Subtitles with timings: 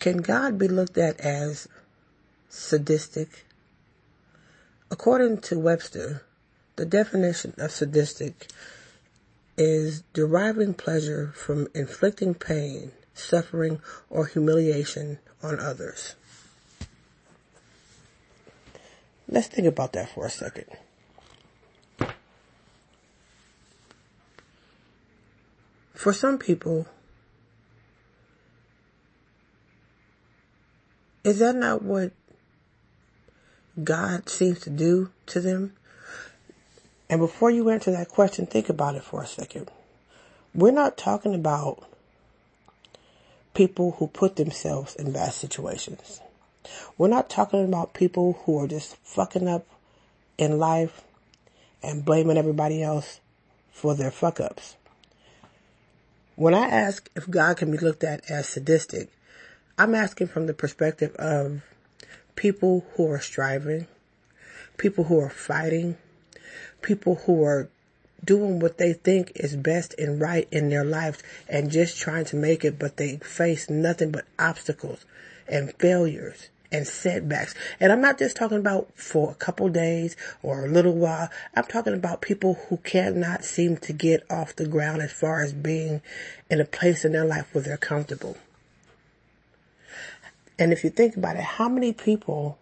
[0.00, 1.68] Can God be looked at as
[2.48, 3.44] sadistic?
[4.90, 6.22] According to Webster,
[6.76, 8.48] the definition of sadistic
[9.58, 16.14] is deriving pleasure from inflicting pain, suffering, or humiliation on others.
[19.28, 20.64] Let's think about that for a second.
[25.92, 26.86] For some people,
[31.30, 32.10] is that not what
[33.84, 35.74] God seems to do to them?
[37.08, 39.70] And before you answer that question, think about it for a second.
[40.52, 41.84] We're not talking about
[43.54, 46.20] people who put themselves in bad situations.
[46.98, 49.66] We're not talking about people who are just fucking up
[50.36, 51.02] in life
[51.80, 53.20] and blaming everybody else
[53.70, 54.74] for their fuck ups.
[56.34, 59.10] When I ask if God can be looked at as sadistic,
[59.78, 61.62] I'm asking from the perspective of
[62.36, 63.86] people who are striving,
[64.76, 65.96] people who are fighting,
[66.82, 67.68] people who are
[68.24, 72.36] doing what they think is best and right in their lives and just trying to
[72.36, 75.04] make it, but they face nothing but obstacles
[75.48, 77.54] and failures and setbacks.
[77.80, 81.28] And I'm not just talking about for a couple days or a little while.
[81.56, 85.52] I'm talking about people who cannot seem to get off the ground as far as
[85.52, 86.02] being
[86.50, 88.36] in a place in their life where they're comfortable.
[90.60, 92.58] And if you think about it, how many people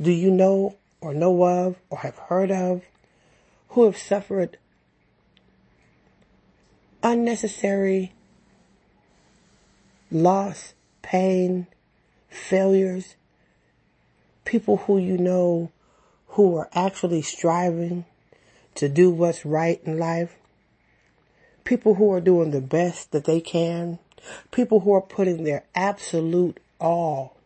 [0.00, 2.82] do you know or know of or have heard of
[3.68, 4.58] who have suffered
[7.00, 8.12] unnecessary
[10.10, 11.68] loss, pain,
[12.28, 13.14] failures,
[14.44, 15.70] people who you know
[16.28, 18.04] who are actually striving
[18.74, 20.34] to do what's right in life,
[21.62, 24.00] people who are doing the best that they can,
[24.50, 27.36] people who are putting their absolute all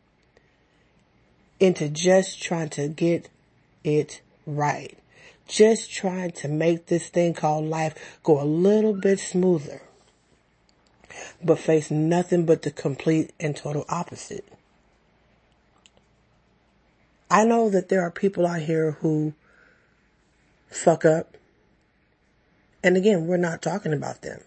[1.58, 3.28] into just trying to get
[3.84, 4.98] it right.
[5.48, 9.82] Just trying to make this thing called life go a little bit smoother,
[11.42, 14.44] but face nothing but the complete and total opposite.
[17.30, 19.34] I know that there are people out here who
[20.68, 21.36] fuck up.
[22.82, 24.40] And again, we're not talking about them.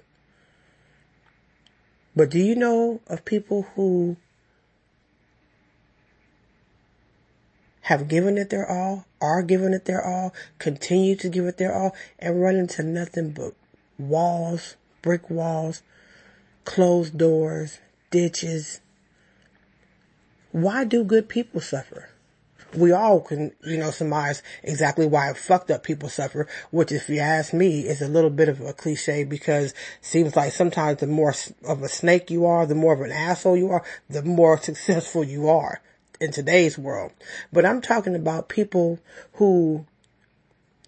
[2.20, 4.18] But do you know of people who
[7.84, 11.74] have given it their all, are giving it their all, continue to give it their
[11.74, 13.54] all, and run into nothing but
[13.98, 15.82] walls, brick walls,
[16.66, 17.80] closed doors,
[18.12, 18.82] ditches?
[20.52, 22.10] Why do good people suffer?
[22.76, 27.20] We all can, you know, surmise exactly why fucked up people suffer, which if you
[27.20, 31.34] ask me is a little bit of a cliche because seems like sometimes the more
[31.64, 35.24] of a snake you are, the more of an asshole you are, the more successful
[35.24, 35.82] you are
[36.20, 37.12] in today's world.
[37.52, 39.00] But I'm talking about people
[39.34, 39.86] who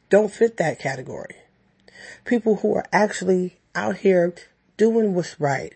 [0.09, 1.35] don't fit that category.
[2.25, 4.33] People who are actually out here
[4.77, 5.73] doing what's right,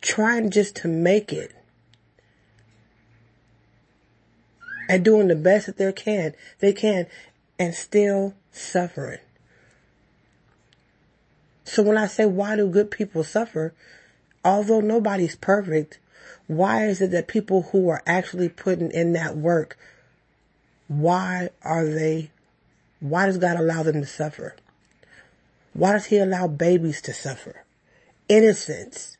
[0.00, 1.52] trying just to make it
[4.92, 7.06] and doing the best that they can, they can,
[7.58, 9.20] and still suffering.
[11.64, 13.72] So when I say why do good people suffer,
[14.44, 15.98] although nobody's perfect,
[16.46, 19.78] why is it that people who are actually putting in that work,
[20.88, 22.30] why are they,
[23.00, 24.56] why does God allow them to suffer?
[25.72, 27.64] Why does he allow babies to suffer?
[28.28, 29.16] Innocence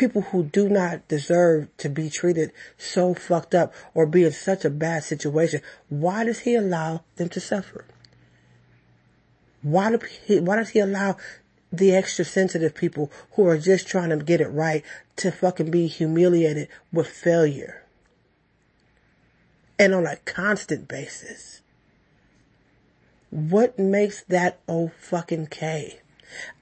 [0.00, 4.64] people who do not deserve to be treated so fucked up or be in such
[4.64, 7.84] a bad situation, why does he allow them to suffer?
[9.60, 11.18] Why, do he, why does he allow
[11.70, 14.82] the extra sensitive people who are just trying to get it right
[15.16, 17.84] to fucking be humiliated with failure?
[19.78, 21.60] And on a constant basis.
[23.28, 26.00] What makes that oh fucking K?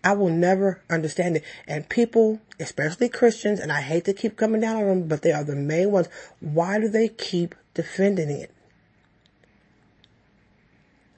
[0.02, 1.44] I will never understand it.
[1.66, 5.32] And people, especially Christians, and I hate to keep coming down on them, but they
[5.32, 6.08] are the main ones.
[6.40, 8.52] Why do they keep defending it?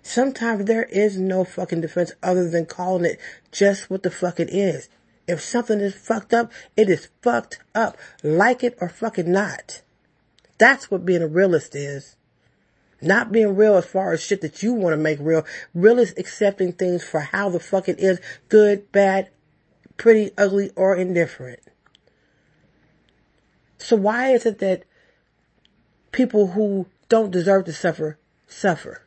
[0.02, 3.20] Sometimes there is no fucking defense other than calling it
[3.52, 4.88] just what the fuck it is.
[5.28, 7.96] If something is fucked up, it is fucked up.
[8.22, 9.82] Like it or fucking not.
[10.58, 12.16] That's what being a realist is.
[13.02, 15.44] Not being real as far as shit that you want to make real.
[15.74, 18.20] Real is accepting things for how the fuck it is.
[18.48, 19.30] Good, bad,
[19.96, 21.60] pretty, ugly, or indifferent.
[23.78, 24.84] So why is it that
[26.12, 29.02] people who don't deserve to suffer, suffer?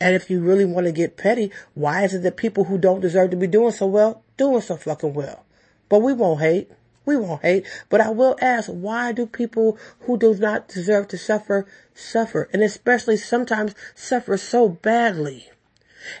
[0.00, 3.00] And if you really want to get petty, why is it that people who don't
[3.00, 5.44] deserve to be doing so well, doing so fucking well?
[5.88, 6.70] But we won't hate.
[7.06, 11.18] We won't hate, but I will ask, why do people who do not deserve to
[11.18, 12.48] suffer, suffer?
[12.52, 15.50] And especially sometimes suffer so badly.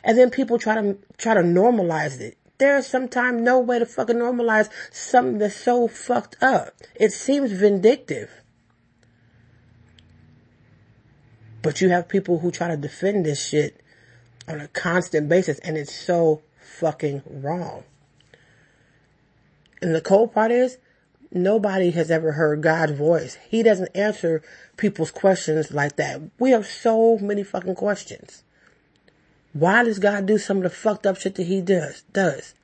[0.02, 2.36] And then people try to, try to normalize it.
[2.58, 6.74] There's sometimes no way to fucking normalize something that's so fucked up.
[6.94, 8.30] It seems vindictive.
[11.62, 13.80] But you have people who try to defend this shit
[14.46, 17.84] on a constant basis and it's so fucking wrong.
[19.84, 20.78] And the cold part is,
[21.30, 23.36] nobody has ever heard God's voice.
[23.50, 24.40] He doesn't answer
[24.78, 26.22] people's questions like that.
[26.38, 28.44] We have so many fucking questions.
[29.52, 32.54] Why does God do some of the fucked up shit that he does, does?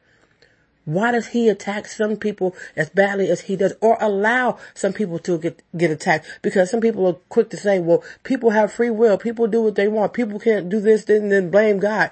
[0.86, 5.18] Why does he attack some people as badly as he does or allow some people
[5.18, 6.26] to get, get attacked?
[6.40, 9.18] Because some people are quick to say, well, people have free will.
[9.18, 10.14] People do what they want.
[10.14, 12.10] People can't do this, then, then blame God.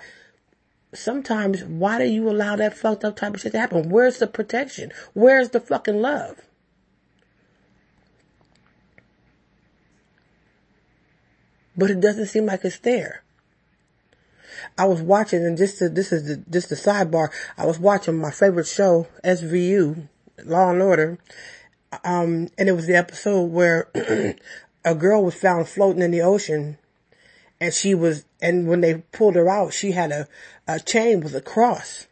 [0.95, 3.91] Sometimes, why do you allow that fucked up type of shit to happen?
[3.91, 4.91] Where's the protection?
[5.13, 6.41] Where's the fucking love?
[11.77, 13.23] But it doesn't seem like it's there.
[14.77, 17.29] I was watching, and just to, this is the, just the sidebar.
[17.57, 20.09] I was watching my favorite show, SVU,
[20.45, 21.19] Law and Order,
[22.05, 23.89] um, and it was the episode where
[24.85, 26.79] a girl was found floating in the ocean,
[27.61, 30.29] and she was, and when they pulled her out, she had a,
[30.67, 32.07] a chain with a cross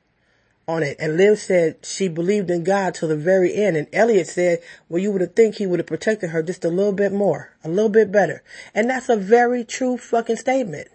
[0.68, 0.96] on it.
[0.98, 3.76] And Liv said she believed in God till the very end.
[3.76, 6.68] And Elliot said, well, you would have think he would have protected her just a
[6.68, 8.42] little bit more, a little bit better.
[8.74, 10.88] And that's a very true fucking statement.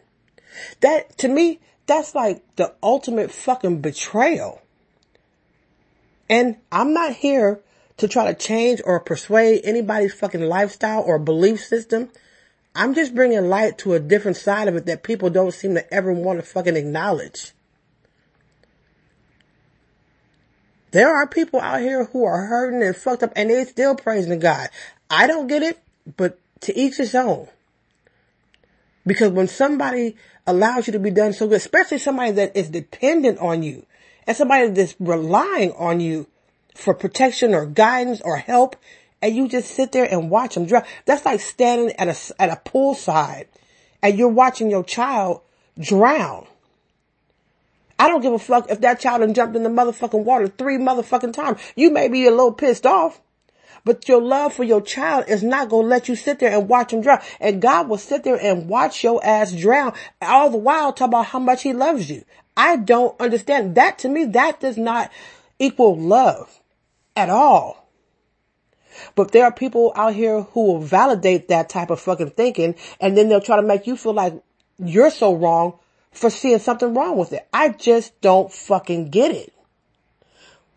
[0.82, 4.62] That, to me, that's like the ultimate fucking betrayal.
[6.30, 7.62] And I'm not here
[7.98, 12.10] to try to change or persuade anybody's fucking lifestyle or belief system.
[12.76, 15.94] I'm just bringing light to a different side of it that people don't seem to
[15.94, 17.52] ever want to fucking acknowledge.
[20.92, 24.40] There are people out here who are hurting and fucked up and they still praising
[24.40, 24.70] God.
[25.10, 25.80] I don't get it,
[26.18, 27.48] but to each his own.
[29.06, 30.16] Because when somebody
[30.46, 33.86] allows you to be done so good, especially somebody that is dependent on you
[34.28, 36.28] and somebody that's relying on you
[36.76, 38.76] for protection or guidance or help,
[39.22, 40.84] and you just sit there and watch them drown.
[41.06, 43.48] That's like standing at a, at a poolside
[44.02, 45.42] and you're watching your child
[45.80, 46.48] drown.
[48.00, 50.78] I don't give a fuck if that child done jumped in the motherfucking water three
[50.78, 51.60] motherfucking times.
[51.76, 53.22] You may be a little pissed off,
[53.86, 56.68] but your love for your child is not going to let you sit there and
[56.68, 57.22] watch him drown.
[57.40, 61.28] And God will sit there and watch your ass drown all the while talk about
[61.28, 62.26] how much he loves you.
[62.58, 64.26] I don't understand that to me.
[64.26, 65.12] That does not
[65.60, 66.60] equal love
[67.16, 67.81] at all.
[69.16, 73.18] But there are people out here who will validate that type of fucking thinking and
[73.18, 74.34] then they'll try to make you feel like
[74.78, 75.78] you're so wrong
[76.12, 77.48] for seeing something wrong with it.
[77.54, 79.54] I just don't fucking get it.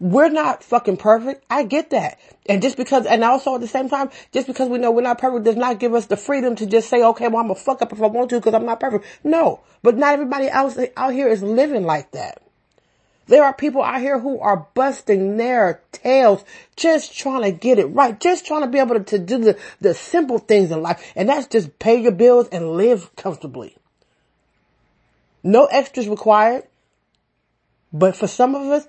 [0.00, 1.44] We're not fucking perfect.
[1.48, 2.18] I get that.
[2.46, 5.18] And just because, and also at the same time, just because we know we're not
[5.18, 7.80] perfect does not give us the freedom to just say, okay, well, I'm gonna fuck
[7.80, 9.06] up if I want to because I'm not perfect.
[9.24, 9.60] No.
[9.82, 12.42] But not everybody else out here is living like that.
[13.26, 16.44] There are people out here who are busting their tails
[16.76, 19.58] just trying to get it right, just trying to be able to, to do the,
[19.80, 21.12] the simple things in life.
[21.16, 23.76] And that's just pay your bills and live comfortably.
[25.42, 26.64] No extras required.
[27.92, 28.88] But for some of us,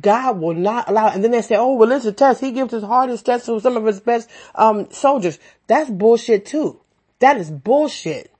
[0.00, 2.40] God will not allow, and then they say, oh, well, it's a test.
[2.40, 5.38] He gives his hardest test to some of his best, um, soldiers.
[5.66, 6.80] That's bullshit too.
[7.18, 8.30] That is bullshit.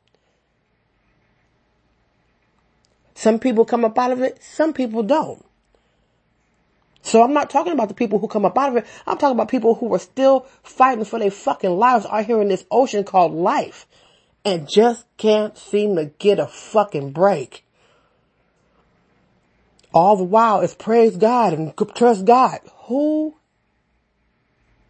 [3.24, 4.42] Some people come up out of it.
[4.42, 5.42] Some people don't.
[7.00, 8.86] So I'm not talking about the people who come up out of it.
[9.06, 12.48] I'm talking about people who are still fighting for their fucking lives out here in
[12.48, 13.86] this ocean called life
[14.44, 17.64] and just can't seem to get a fucking break.
[19.94, 22.60] All the while it's praise God and trust God.
[22.88, 23.38] Who?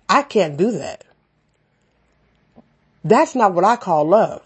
[0.09, 1.05] I can't do that.
[3.05, 4.43] That's not what I call love.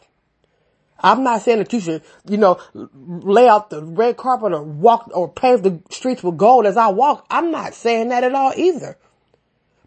[1.01, 5.11] I'm not saying that you should, you know, lay out the red carpet or walk
[5.15, 7.27] or pave the streets with gold as I walk.
[7.31, 8.97] I'm not saying that at all either.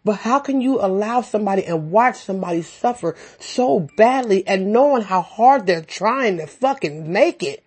[0.04, 5.22] But how can you allow somebody and watch somebody suffer so badly and knowing how
[5.22, 7.64] hard they're trying to fucking make it?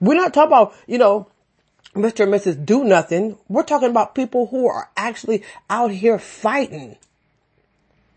[0.00, 1.28] We're not talking about, you know,
[1.94, 2.24] Mr.
[2.24, 2.64] and Mrs.
[2.64, 3.38] Do Nothing.
[3.48, 6.96] We're talking about people who are actually out here fighting.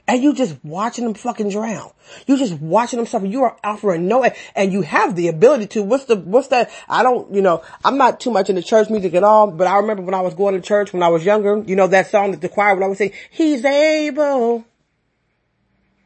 [0.10, 1.92] And you just watching them fucking drown.
[2.28, 3.26] You just watching them suffer.
[3.26, 4.24] You are offering no,
[4.56, 5.84] and you have the ability to.
[5.84, 6.72] What's the, what's that?
[6.88, 9.78] I don't, you know, I'm not too much into church music at all, but I
[9.78, 12.32] remember when I was going to church when I was younger, you know, that song
[12.32, 14.64] that the choir would always sing, he's able.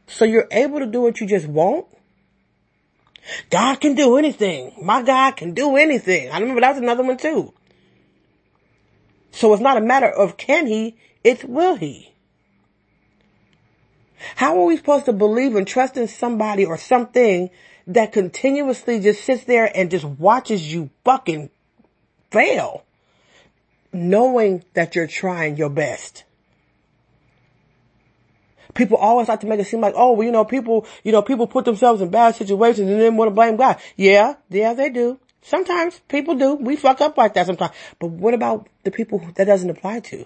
[0.08, 1.86] So you're able to do what you just want?
[3.50, 4.72] God can do anything.
[4.82, 6.28] My God can do anything.
[6.30, 7.54] I remember that was another one too.
[9.30, 12.11] So it's not a matter of can he, it's will he.
[14.36, 17.50] How are we supposed to believe and trust in somebody or something
[17.86, 21.50] that continuously just sits there and just watches you fucking
[22.30, 22.84] fail,
[23.92, 26.24] knowing that you're trying your best?
[28.74, 31.20] People always like to make it seem like, oh, well, you know, people, you know,
[31.20, 33.78] people put themselves in bad situations and then want to blame God.
[33.96, 35.20] Yeah, yeah, they do.
[35.42, 36.54] Sometimes people do.
[36.54, 37.74] We fuck up like that sometimes.
[37.98, 40.24] But what about the people that doesn't apply to?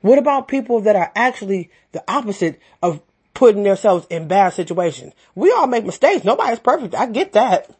[0.00, 3.02] What about people that are actually the opposite of
[3.34, 5.14] putting themselves in bad situations?
[5.34, 6.24] We all make mistakes.
[6.24, 6.94] Nobody's perfect.
[6.94, 7.70] I get that.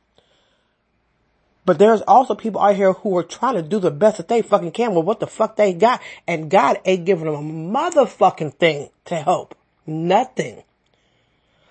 [1.64, 4.40] But there's also people out here who are trying to do the best that they
[4.40, 6.00] fucking can with what the fuck they got.
[6.26, 9.54] And God ain't giving them a motherfucking thing to help.
[9.86, 10.62] Nothing.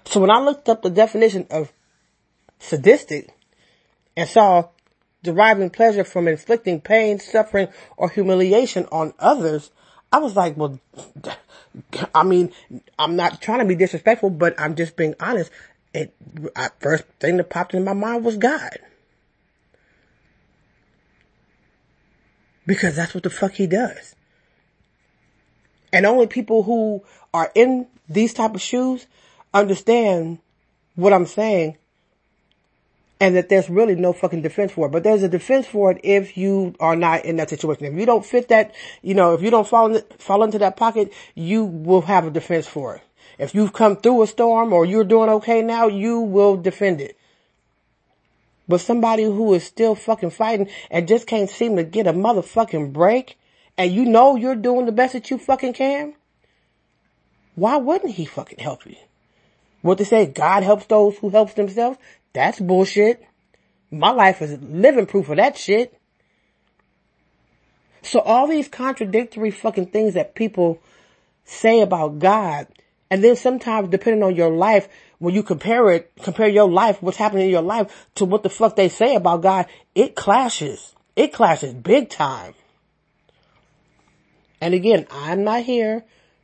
[0.06, 1.74] So when I looked up the definition of
[2.60, 3.34] sadistic
[4.16, 4.70] and saw
[5.24, 9.72] deriving pleasure from inflicting pain, suffering, or humiliation on others,
[10.12, 10.80] I was like, well,
[12.16, 12.52] I mean,
[12.98, 15.52] I'm not trying to be disrespectful, but I'm just being honest.
[15.94, 16.14] It,
[16.80, 18.78] first thing that popped into my mind was God.
[22.66, 24.16] Because that's what the fuck he does.
[25.92, 29.08] And only people who are in these type of shoes
[29.54, 30.40] understand
[30.96, 31.78] what I'm saying
[33.20, 34.92] and that there's really no fucking defense for it.
[34.92, 37.86] But there's a defense for it if you are not in that situation.
[37.86, 40.78] If you don't fit that, you know, if you don't fall, in, fall into that
[40.78, 43.02] pocket, you will have a defense for it.
[43.40, 47.18] If you've come through a storm or you're doing okay now, you will defend it.
[48.68, 52.94] But somebody who is still fucking fighting and just can't seem to get a motherfucking
[52.94, 53.38] break
[53.78, 56.16] and you know you're doing the best that you fucking can,
[57.56, 58.96] why wouldn't he fucking help you?
[59.82, 61.98] What they say, God helps those who helps themselves.
[62.34, 63.24] That's bullshit.
[63.92, 65.98] My life is living proof of that shit.
[68.02, 70.82] So all these contradictory fucking things that people
[71.46, 72.68] say about God,
[73.10, 74.88] and then sometimes depending on your life,
[75.20, 78.50] when you compare it, compare your life, what's happening in your life to what the
[78.50, 79.66] fuck they say about God,
[79.96, 80.94] it clashes.
[81.16, 82.54] It clashes big time.
[84.62, 86.04] And again, I'm not here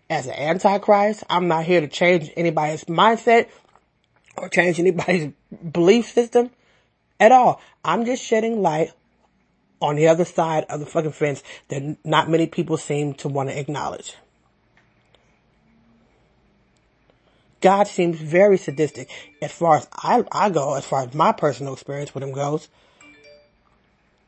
[0.10, 1.24] as an antichrist.
[1.30, 3.48] I'm not here to change anybody's mindset
[4.38, 5.32] or change anybody's
[5.72, 6.52] belief system
[7.20, 7.62] at all.
[7.84, 8.92] I'm just shedding light
[9.82, 13.50] on the other side of the fucking fence that not many people seem to want
[13.50, 14.16] to acknowledge.
[17.60, 19.10] God seems very sadistic
[19.42, 22.68] as far as I, I go, as far as my personal experience with him goes.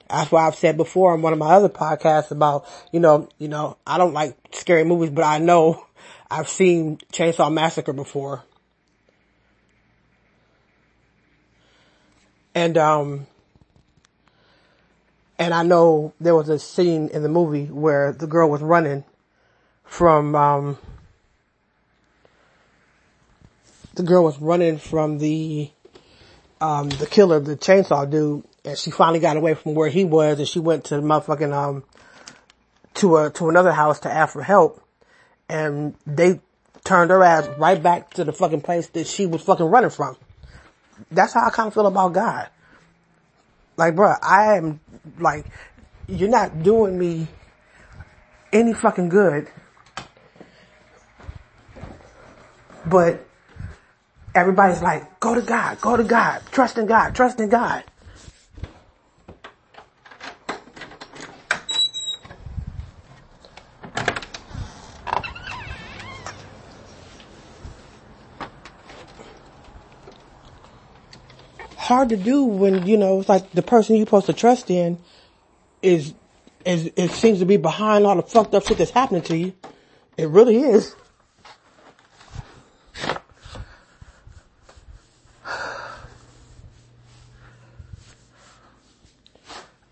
[0.09, 3.47] That's why I've said before on one of my other podcasts about, you know, you
[3.47, 5.85] know, I don't like scary movies, but I know
[6.31, 8.43] I've seen Chainsaw Massacre before.
[12.55, 13.27] And, um,
[15.38, 19.03] and I know there was a scene in the movie where the girl was running
[19.83, 20.77] from, um,
[23.95, 25.69] the girl was running from the,
[26.62, 30.39] um, the killer, the chainsaw dude, and she finally got away from where he was
[30.39, 31.83] and she went to the motherfucking, um,
[32.93, 34.81] to a, to another house to ask for help.
[35.50, 36.39] And they
[36.85, 40.15] turned her ass right back to the fucking place that she was fucking running from
[41.11, 42.49] that's how I kind of feel about God.
[43.77, 44.79] Like, bro, I am
[45.19, 45.45] like,
[46.07, 47.27] you're not doing me
[48.53, 49.47] any fucking good.
[52.85, 53.25] But
[54.33, 57.83] everybody's like, go to God, go to God, trust in God, trust in God.
[71.85, 74.97] Hard to do when, you know, it's like the person you're supposed to trust in
[75.81, 76.13] is,
[76.65, 79.53] is, it seems to be behind all the fucked up shit that's happening to you.
[80.17, 80.95] It really is.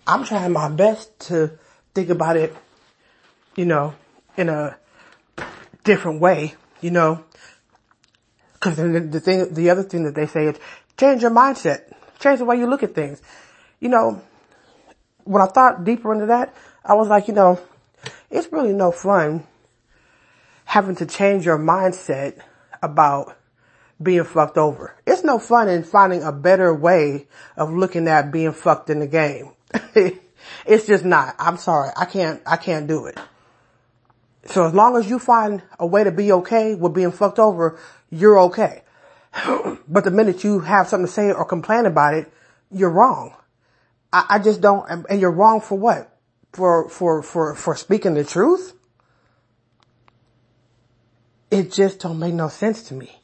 [0.05, 1.57] I'm trying my best to
[1.93, 2.55] think about it,
[3.55, 3.95] you know,
[4.35, 4.77] in a
[5.83, 7.23] different way, you know,
[8.53, 10.57] because the, the thing, the other thing that they say is
[10.97, 11.91] Change your mindset.
[12.19, 13.21] Change the way you look at things.
[13.79, 14.21] You know,
[15.23, 17.59] when I thought deeper into that, I was like, you know,
[18.29, 19.45] it's really no fun
[20.65, 22.39] having to change your mindset
[22.81, 23.37] about
[24.01, 24.95] being fucked over.
[25.05, 29.07] It's no fun in finding a better way of looking at being fucked in the
[29.07, 29.51] game.
[30.65, 31.35] it's just not.
[31.39, 31.91] I'm sorry.
[31.95, 33.17] I can't, I can't do it.
[34.45, 37.79] So as long as you find a way to be okay with being fucked over,
[38.09, 38.82] you're okay.
[39.87, 42.31] But the minute you have something to say or complain about it,
[42.71, 43.35] you're wrong.
[44.11, 46.09] I, I just don't, and you're wrong for what?
[46.53, 48.73] For, for, for, for speaking the truth?
[51.53, 53.15] it just don't make no sense to me.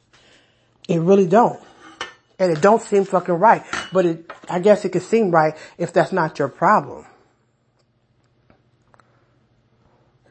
[0.88, 1.60] It really don't.
[2.38, 3.64] And it don't seem fucking right.
[3.92, 7.06] But it, I guess it could seem right if that's not your problem.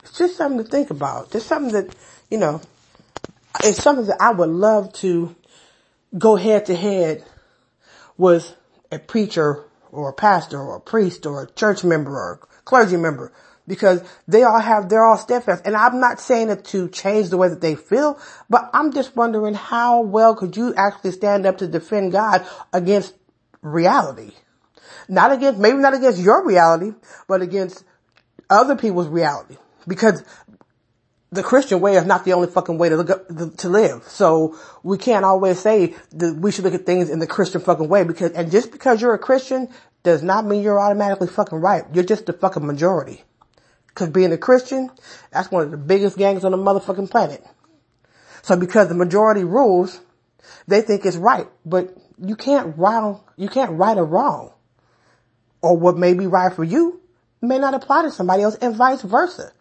[0.02, 1.32] It's just something to think about.
[1.32, 1.94] Just something that,
[2.32, 2.62] you know,
[3.64, 5.36] it's something that I would love to
[6.18, 7.24] go head to head
[8.18, 8.56] with
[8.92, 12.98] a preacher or a pastor or a priest or a church member or a clergy
[12.98, 13.32] member
[13.70, 15.62] because they all have, they're all steadfast.
[15.66, 19.16] And I'm not saying it to change the way that they feel, but I'm just
[19.16, 23.14] wondering how well could you actually stand up to defend God against
[23.62, 24.32] reality?
[25.08, 26.94] Not against, maybe not against your reality,
[27.28, 27.84] but against
[28.50, 29.58] other people's reality.
[29.88, 30.24] Because
[31.32, 34.04] the Christian way is not the only fucking way to look up, to live.
[34.08, 37.88] So we can't always say that we should look at things in the Christian fucking
[37.88, 39.70] way because, and just because you're a Christian
[40.04, 41.84] does not mean you're automatically fucking right.
[41.94, 43.24] You're just the fucking majority.
[43.94, 44.90] Cause being a Christian,
[45.32, 47.46] that's one of the biggest gangs on the motherfucking planet.
[48.42, 50.00] So because the majority rules,
[50.68, 54.54] they think it's right, but you can't wrong, you can't right or wrong.
[55.62, 57.02] Or what may be right for you
[57.42, 59.52] may not apply to somebody else and vice versa.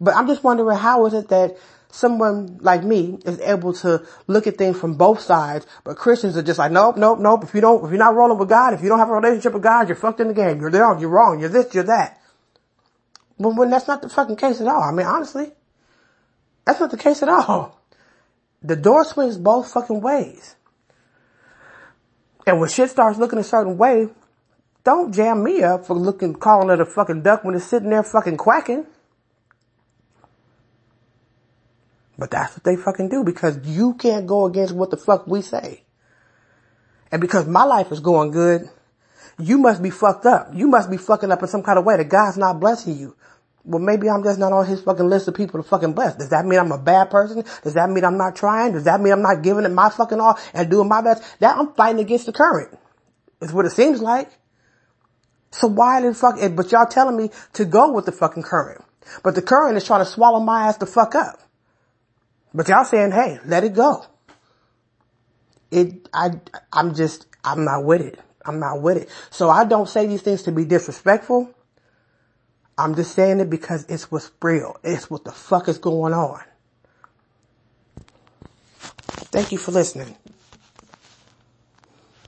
[0.00, 1.56] But I'm just wondering how is it that
[1.90, 6.42] someone like me is able to look at things from both sides, but Christians are
[6.42, 7.44] just like, nope, nope, nope.
[7.44, 9.54] If you don't, if you're not rolling with God, if you don't have a relationship
[9.54, 10.60] with God, you're fucked in the game.
[10.60, 12.20] You're there, you're wrong, you're this, you're that.
[13.38, 14.82] But when that's not the fucking case at all.
[14.82, 15.52] I mean, honestly,
[16.64, 17.80] that's not the case at all.
[18.62, 20.56] The door swings both fucking ways.
[22.46, 24.08] And when shit starts looking a certain way,
[24.82, 28.02] don't jam me up for looking, calling it a fucking duck when it's sitting there
[28.02, 28.86] fucking quacking.
[32.18, 35.40] But that's what they fucking do because you can't go against what the fuck we
[35.40, 35.84] say.
[37.12, 38.68] And because my life is going good,
[39.38, 40.50] you must be fucked up.
[40.52, 43.16] You must be fucking up in some kind of way that God's not blessing you.
[43.64, 46.16] Well, maybe I'm just not on his fucking list of people to fucking bless.
[46.16, 47.44] Does that mean I'm a bad person?
[47.62, 48.72] Does that mean I'm not trying?
[48.72, 51.22] Does that mean I'm not giving it my fucking all and doing my best?
[51.40, 52.76] That I'm fighting against the current.
[53.40, 54.30] Is what it seems like.
[55.50, 58.84] So why the fuck, eh, but y'all telling me to go with the fucking current.
[59.22, 61.47] But the current is trying to swallow my ass the fuck up.
[62.58, 64.04] But y'all saying, hey, let it go.
[65.70, 66.30] It, I,
[66.72, 68.18] I'm just, I'm not with it.
[68.44, 69.08] I'm not with it.
[69.30, 71.54] So I don't say these things to be disrespectful.
[72.76, 74.76] I'm just saying it because it's what's real.
[74.82, 76.42] It's what the fuck is going on.
[79.30, 80.16] Thank you for listening.